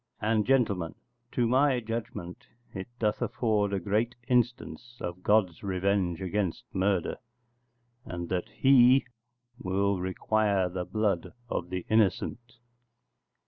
[0.19, 0.95] And, gentlemen,
[1.33, 7.17] to my judgement it doth afford a great instance of God's revenge against murder,
[8.03, 9.05] and that He
[9.59, 12.57] will require the blood of the innocent.